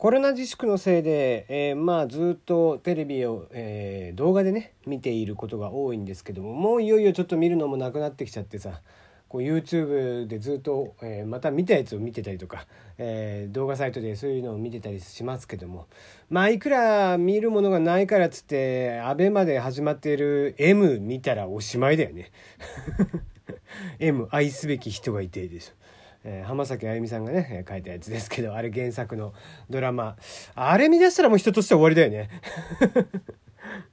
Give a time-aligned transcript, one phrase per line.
[0.00, 8.80] コロナ自粛のせいで、えー、まあずっとテレビを、えー、動画でね見ていることが多いんですけどももういよいよちょっと見るのもなくなってきちゃってさ
[9.28, 12.66] こう YouTube でずっと、えー、また見たやつを見てたりとか、
[12.96, 15.86] えー、動画サイトでそういうのを見てたりしますけども
[16.30, 22.32] まあいくら見るものがないからっつって ABEMA で始まっている M 見たらおしまいだよね。
[24.00, 25.72] M 愛すべき人がいてでしょ
[26.24, 29.32] えー、浜崎あゆみさんがね書いたやつですけどあれ原作の
[29.68, 30.16] ドラマ。
[30.54, 32.28] あれ見出したらもう人として終わりだよね。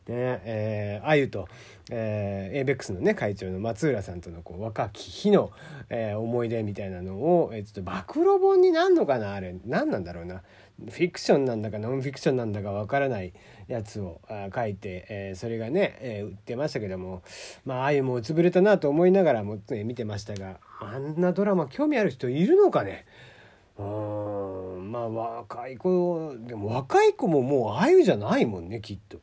[0.07, 1.47] ねえー、あゆと、
[1.91, 5.51] えー、ABEX のね会長の松浦さんとのこう若き日の、
[5.89, 9.55] えー、思い出みたいなのを、えー、ちょっと暴露本になんのかなあれ。
[9.65, 10.41] 何なんだろうな。
[10.85, 13.33] フィクションなんだかノンフィクションなんだかわからない
[13.67, 17.23] やつをあ書いて、えー、それがね、えー、売ってましたけども
[17.65, 23.05] まああゆもうつぶれたなと思いながらも、ね、見てましたがあんなドラマ興味ある人いるのかね？
[23.77, 29.17] うんまあ若い子でも若い子ももうああいうじゃないもんねきっと。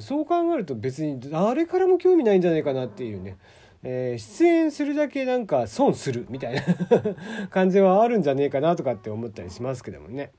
[0.00, 3.36] そう考えると別に誰からも興味ないんじゃないかなっていうね、
[3.82, 6.62] えー、出演するだけなんか損するみたいな
[7.50, 10.30] 感じはあるんじゃねえかなとかって思ったりしますけどもね。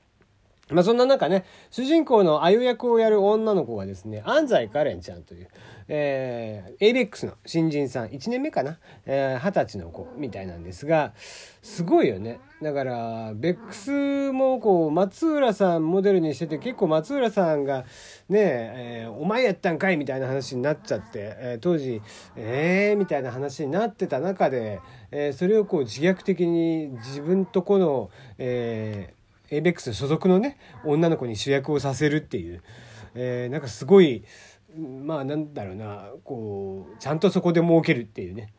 [0.70, 5.48] まあそんな中ね、主人公のあゆ役をやる女の子がですね、安西カレンちゃんという、
[5.88, 11.12] えー、ABEX の新人さん、1年目かな、えー、20歳の子みたいなんですが、
[11.62, 12.40] すごいよね。
[12.62, 17.84] だから、ベックスもこう、松浦さんモデルにしてて、結構松浦さんが、
[18.28, 22.00] ねえー、お前やったんかいみたいな話になっちゃって、えー、当時、
[22.36, 29.21] えー、みたいな話になってた中で、えー、それをこう自虐的に自分とこの、えー、
[29.52, 32.62] ABEX 所属のね女の子に主役をさせるっていう、
[33.14, 34.24] えー、なんかすごい
[34.76, 38.52] まあなんだろうなこうちゃんとそこで儲けるっていうね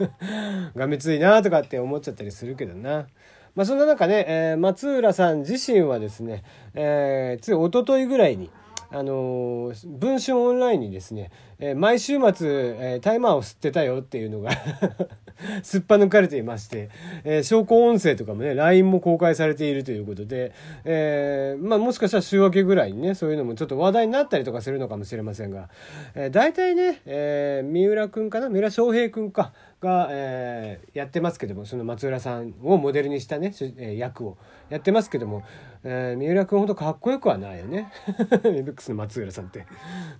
[0.74, 3.06] がめついなとかって思っちゃったりするけどな。
[3.54, 6.42] まあそんな中ね、えー、松浦さん自身はですね、
[6.74, 8.50] えー、つい一昨日ぐらいに、
[8.90, 14.50] あのー、文春オンラインにですね、えー、毎週末、えー、タイマーを吸ってたよっていうのが
[15.62, 16.90] すっぱ抜かれていまして、
[17.24, 20.52] えー、証拠音声とかもね、LINE も公開されているということで、
[20.84, 25.68] えー、まあもしかしたら週明けぐらいにね、そういうのもちょっと話題になったりとかするのかもしれませんが、
[26.14, 28.48] えー、大体ね、えー、三浦くんかな？
[28.48, 29.52] 三浦翔平くんか。
[29.84, 34.38] が、えー、やってますけども、その松浦さんをモデルにしたね、え役を
[34.70, 35.44] やってますけども、
[35.84, 37.92] えー、三浦君ほどかっこよくはないよね。
[38.44, 39.66] ミブックスの松浦さんって。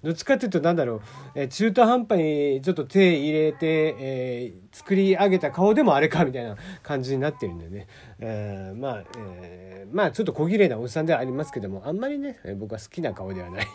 [0.02, 1.00] どっちかっていうと、なんだろう、
[1.34, 7.86] えー、中途半端にちょっと手入れて、えー、作り上げた顔でもあれかみたいな感じになってるんでね。
[8.20, 13.66] えー、まあ、えー、まあちょっと小綺麗なおっさんではありますけども、あんまりね、僕は好きな顔ではない。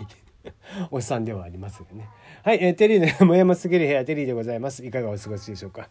[0.91, 2.09] おっさんではありますよね。
[2.43, 4.85] はい、えー、テリーの もやますぎる部屋テリーでございます。
[4.85, 5.89] いかがお過ごしでしょうか。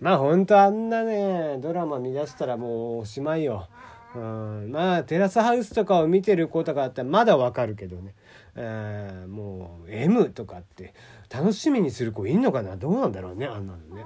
[0.00, 3.68] まあ本当あんなね、ドラマ見出したらもうおしまいよ。
[4.14, 8.14] うんまあテラスハウスとかを見てる子とかあったらまだわかるけどね、
[8.56, 10.94] えー、もう M とかって
[11.32, 12.76] 楽しみにする子いんのかな？
[12.76, 14.04] どうなんだろうねあんなのね。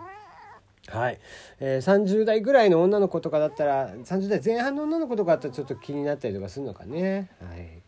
[0.89, 1.19] はい、
[1.61, 7.31] えー、30代ぐらいの女の子とかだったら30代前半の女の子とかだったらちょっと気になったりとかするのかね。
[7.41, 7.84] はい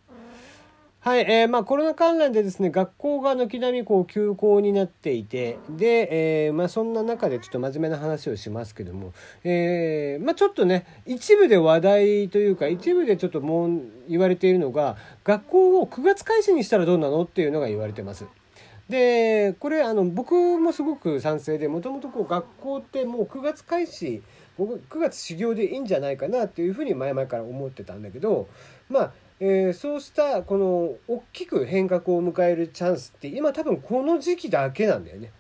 [1.07, 9.13] はい、えー、まあコロナ関連でですね、学校が軒並みこう休校になっていて、で、えー、まあそんな中でちょっと真面目な話をしますけども、
[9.45, 18.25] えー、まあちょっとね、一部で話題というか、一部でちょっともう言われているのが、学校を9月開始にしたらどうなのっていうのが言われてます。
[18.89, 24.25] で、これあの僕もすごく賛成で、もともとこう学校ってもう9月開始、
[24.59, 28.49] 僕9月修行でいいんじゃないかなっていうふうに前々から思ってたんだけど、
[28.89, 35.31] まあえー、そうしたこの大きく変革を迎えるチャンスって今多分この時期だけなんだよね。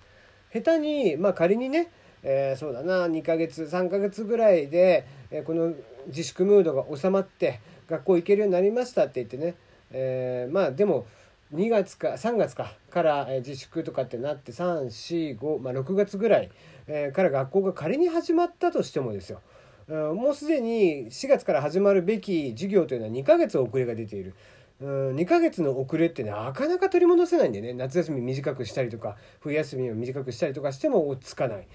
[0.52, 1.90] 下手にまあ仮にね、
[2.22, 5.72] えー、そうだな2ヶ月3ヶ月ぐらいで、えー、この
[6.08, 9.54] 自粛ムードが収まって学校行けるようになりましたって言ってね、
[9.90, 11.06] えー、まあでも
[11.54, 16.50] 2月か3月かから自粛とかってなって345、まあ、6月ぐらい、
[16.88, 19.40] えから学校が仮に始まったとしてもですよ
[19.88, 24.34] もうすでに4月から始まるべき授業というのは2ヶ月遅れが出ている。
[24.80, 31.66] うん2ヶ月の遅れってなかなか取り戻せないんでね夏休み短くしたりとか冬休みを短くしたりとかしても追っつかない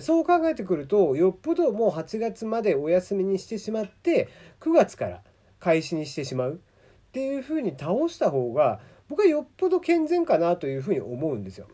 [0.00, 4.28] そう考えてくるとよっぽどもう8月までお休みにしてしまって
[4.60, 5.22] 9月から
[5.60, 11.68] 開始にしてしまうっていうふうに倒した方が僕はよっぽど健全かなというふうに思うんですよ。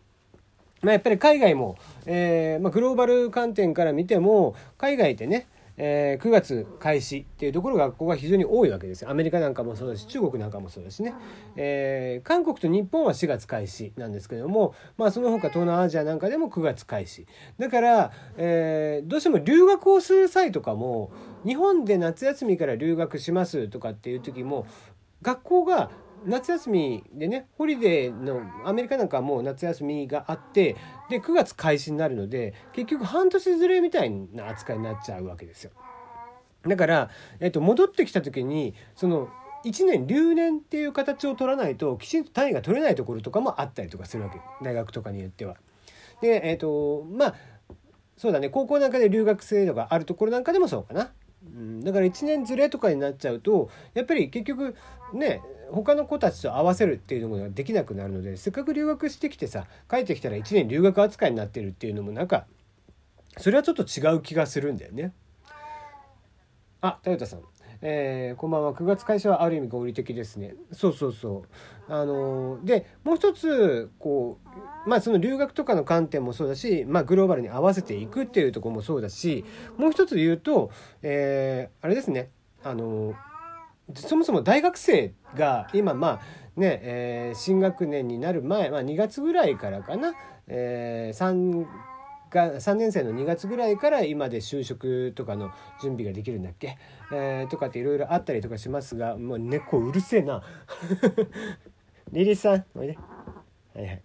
[0.82, 11.14] まあ、やっぱり海外も、えーまあ、グローバル観点から見ても海外ってねえー、9月開始っていうところ学校が非常に多いわけですアメリカなんかもそうだし中国なんかもそうだしね、
[11.56, 17.26] えー、韓国と日本は4月開始なんですけども、まあ、その他東南アジアなんかでも9月開始。
[17.58, 21.10] だから、えー、どうしても留学をする際とかも
[21.44, 24.66] 日本で夏休みから留学しますとかっていう時も
[25.22, 25.90] 学校が
[26.26, 30.76] 夏休みでねホリデーのアメリカなんかはもう夏休みがあって
[31.10, 35.70] で9月開始になるので結局半年ずれみたいな扱いになっちゃうわけですよ。
[36.66, 37.10] だから、
[37.40, 39.28] えっと、戻ってきた時にその
[39.64, 45.56] 1年留年っていう形を取らないときちんと単位が取れないところとかもあったりとかするわけ大学とかによっては。
[46.20, 47.34] でえっとまあ
[48.16, 51.12] そうだね高校なんかで留学制度があるところなんかでもそうかな。
[51.82, 54.74] だから1年ずれとかになっちゃうとやっぱり結局
[55.12, 62.46] ね他の子たちと合わせるっていうのができなくなるのでせっかく留学してきてさ帰ってきたら1年留学扱いになってるっていうのもなんか
[63.38, 65.12] それはちょっと違う気がするんだよね。
[66.80, 67.40] あ、トヨタさん。
[67.82, 68.72] えー、こんばんは。
[68.72, 70.54] 9月会社はある意味合理的ですね。
[70.72, 71.44] そうそうそ
[71.88, 71.92] う。
[71.92, 74.38] あのー、でもう一つこ
[74.86, 79.44] うまあその留学とかの観点もそうだし、まあ、グローバルに合わせていくっていうとこもそうだし
[79.76, 80.70] もう一つ言うと、
[81.02, 82.30] えー、あれですね。
[82.62, 83.14] あのー
[83.94, 86.20] そもそも大学生が今まあ
[86.56, 90.14] ね、えー、新学年になる前、まあ、2月ぐらいからかな、
[90.46, 91.66] えー、3
[92.34, 96.76] が3年生の2月ぐらいから今で就職とかの準備ができるんだっけ、
[97.12, 100.42] えー、とかっていろいろあったりとかしますがもう猫うるせえな。
[102.12, 102.98] リリーさんおいで。
[103.74, 104.02] はいはい。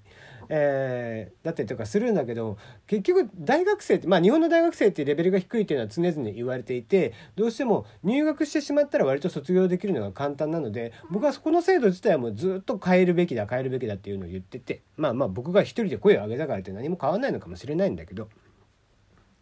[0.50, 2.57] えー、だったりとかするんだけど
[2.88, 18.28] 結局大学生ってまあ日本の大学生ってレベルが低いっていうのは常々言われていてどうしても入学してしまったら割と卒業できるのが簡単なので僕はそこの制度自体はもうずっと変えるべきだ変えるべきだっていうのを言っててまあまあ僕が一人で声を上げたからって何も変わんないのかもしれないんだけど。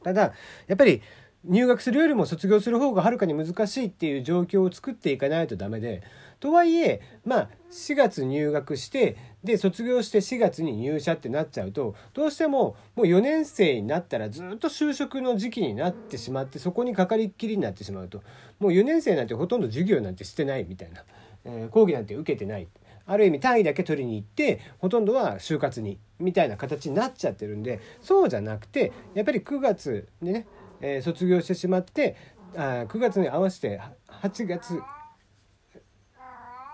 [0.03, 0.33] ただ
[0.67, 1.01] やっぱり
[1.45, 6.03] 入学するよりも卒業する方がはるかに難しいっていう状況を作っていかないとダメで
[6.39, 18.21] とはいえまあ4月入学してで卒業して4月に入社ってなっちゃうとどうしてももう4年生になったらずっと就職の時期になってしまってそこにかかりっきりになってしまうと
[18.59, 21.03] もう4年生なんてほとんど授業なんてしてないみたいな、
[21.45, 22.67] えー、講義なんて受けてない。
[23.09, 30.47] ある意味単位だけ取りに行ってほとんどは就活にみたいな形になっちゃってるんでそうじゃなくてやっぱり9月でね、
[30.81, 32.15] えー、卒業してしまって
[32.55, 34.81] あ9月に合わせて8月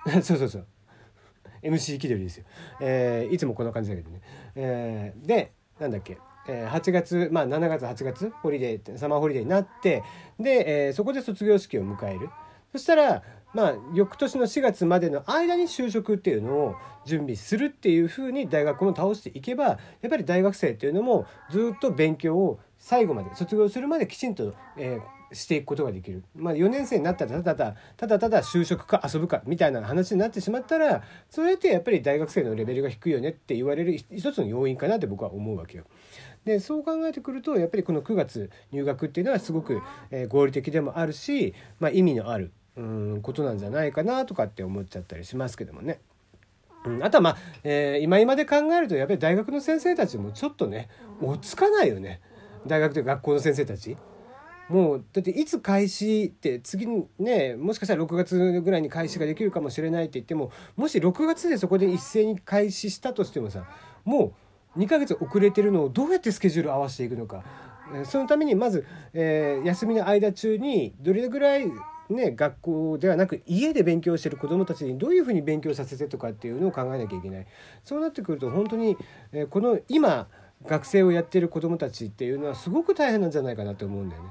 [0.21, 0.67] そうそうそう。
[1.63, 2.45] MC 気取りですよ、
[2.81, 4.21] えー、いつもこんな感じだけどね、
[4.55, 6.17] えー、でなんだっけ。
[6.45, 10.03] えー、8月まあ7月8月 holiday summer holiday になって
[10.37, 12.29] で、えー、そこで卒業式を迎える。
[12.73, 13.23] そしたら
[13.53, 19.77] まあ翌年の4月までの間に就職っていうのを準備するっていうふうに大学も倒していけばや
[20.07, 35.85] っぱり大学生っていうのもずっと勉強を最後まで卒業するまできちんと、えー、していくことができる、まあ、4年生になったらただただただただ就職か遊ぶかみたいな話になってしまったらそれってやっぱり大学生のレベルが低いよねって言われる一つの要因かなって僕は思うわけよ。
[36.45, 45.99] でそう考えてくるとやっぱりこの9月入学っていうのはすごく、え合理的でもあるし、まあ、意味のあるうんことなんじゃないかなとかって思っちゃったりしますけどもね。
[46.85, 50.89] うん、あとはまあ、えー、今今で考えるとやっぱり大学の先生たちもちょっとね
[51.21, 52.19] 追っつかないよね
[52.67, 53.97] 大学という学校の先生たち。
[54.69, 56.87] もうだっていつ開始って次
[57.19, 63.65] ねもしかしたら6月ぐらいに開始ができるかもしれないって言ってももし6月でそこで一斉に開始したとしてもさ
[64.05, 64.33] も
[64.75, 67.43] う2ヶ月遅れてるのをどうやってスケジュール合わせていくのか
[68.05, 71.65] そのためにまず、えー、休みの間中にどれぐらい
[72.13, 77.47] ね、学校ではなく家で勉強してる子どもたちにどういうふうに勉強させてとかっていうのを考えなきゃいけない
[77.83, 78.97] そうなってくると本当に、
[79.31, 80.27] えー、この今
[80.65, 84.29] 学生をやってる子どもたちっていうのはすごく大変なんじゃないかなと思うんだよね。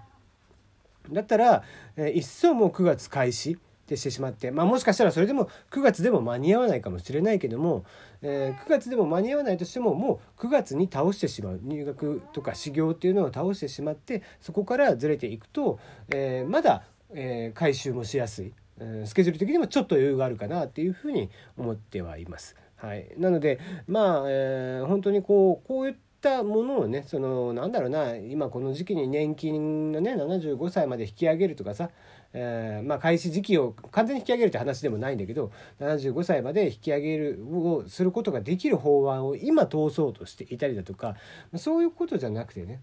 [1.11, 1.63] だったら、
[1.97, 3.57] えー、一層もう9月開始っ
[3.93, 7.85] てしてしまって、まあ、もしかしたらそれでも9月でも間に合わないかもしれないけども、
[8.23, 22.57] えー、9月でも間に合わないとしてももう9月に倒してしまう入学とか修行っていうのを倒してしまってそこからずれていくと、えー、まだ、えー、回収もしやすい、えー、スケジュール的にもちょっと余裕があるかなっていうふうに思ってはいます。
[22.77, 31.91] はい、なのでまあ、えー、本当にこうこういったったものをねそのなんだろうな今この時期に年金のね75歳まで引き上げるとかさ、
[32.33, 35.51] えー、まあ開始時期を完全に引き上げるって話でもないんだけど
[35.81, 41.17] 75歳まで引き上げるをすることができる法案を今通そうとしていたりだとか
[41.57, 42.81] そういうことじゃなくてね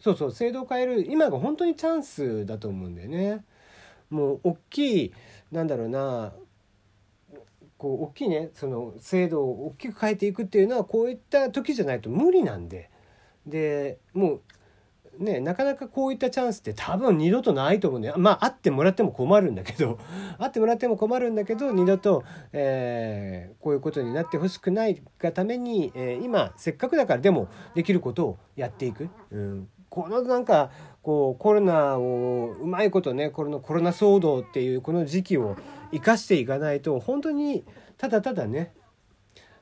[0.00, 3.44] そうそう制度を変える今が本当にチャンスだと思うんだよね。
[4.10, 5.12] もう大きい
[5.50, 6.32] なんだろうな
[7.78, 12.90] こう大きいねその制度を大きく変えていくっていうのはこういった時じゃないと無理なんで
[13.46, 14.40] でもう
[15.18, 19.98] ねなかなかこういったチャンスって多分二度とないと思うんだよまあ会ってもらっても困るんだけど
[20.38, 29.08] 会ってもらっても困るんだけど二度と、えー、こういうことになってほしくないがために、えー、今せっかくだからでもできることをやっていく。
[29.30, 30.70] うんこのなんか
[31.02, 35.56] こうコロナをうまいことねこのコロナ騒動っていうこの時期を
[35.92, 37.64] 生かしていかないと本当に
[37.96, 38.72] ただただね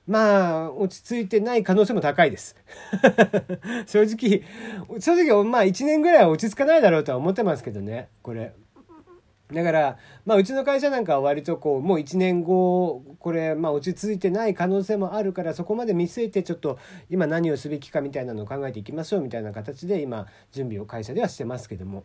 [0.07, 2.57] まあ落ち着いてない可能性も高いです
[3.87, 4.43] 正直
[5.01, 8.53] 正直まあ1年ぐらいは落ち着かないだろうとは思ってますけどねこれ
[9.53, 16.79] だから、まあ、うちの会社なんかは割とこうもう1年後これ、まあ、落ち着いてない可能性もあるからそこまで見据えてちょっと
[17.11, 22.05] 今何をすべきかみたいなのを考えていきましょうみたいな形で今準備を会社ではしてますけども。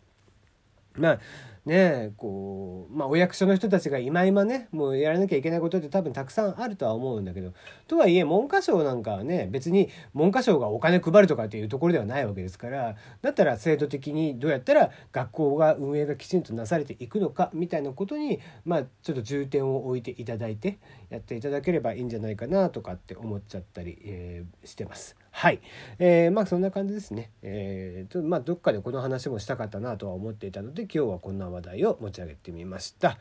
[0.98, 1.20] まあ
[1.68, 7.54] ねこうまあお役所の人たちが今今ねもうやらなきゃいけないことって多分たくさんあるとは思うんだけど
[7.88, 25.16] とはいえ文科省なんかはね別に文科省がお金配るとかっていうところではないわけですからだったら制度的にどうやったら学校が運営がきちんとなされていくのかみたいなことにまあちょっと重点を置いていただいてやっていただければいいんじゃないかなとかって思っちゃったり、えー、してます。
[25.32, 25.62] はい、
[26.00, 27.32] えー、まあそんな感じですね。
[27.42, 33.18] えー、とまあどっかでこの話もしたかったなとは思っていたので今日はこんな話題を持ち上げてみました。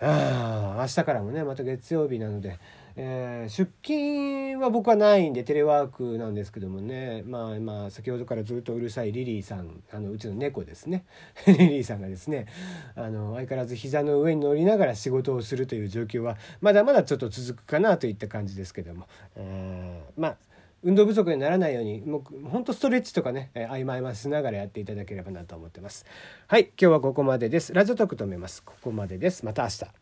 [0.00, 2.58] あ明日からもねまた月曜日なので、
[2.96, 7.22] えー、出勤は僕はないんでテレワークなんですけどもね。
[7.26, 11.04] まあまあ先ほどからずっとうるさいリリーさんあのうちの猫ですね。
[11.46, 12.46] リリーさんがですね
[12.94, 19.06] あの相変わらず膝の上に乗りながら仕事をするという状況はまだまだちょっと続くかなといった感じですけども、
[19.36, 20.36] えー、まあ
[20.82, 26.06] 運動不足にならないようにもうほんとストレッチとかね、合間合間しながらやっていただければなと思ってます。
[26.46, 27.74] はい今日はここまでです。
[27.74, 28.62] ラジオトーク止めます。
[28.62, 29.44] ここまでです。
[29.44, 29.99] また明日。